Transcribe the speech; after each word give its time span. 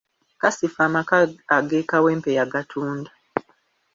Kasifa 0.41 0.81
amaka 0.89 1.15
ag'e 1.57 1.79
Kawempe 1.89 2.29
yagatunda. 2.37 3.11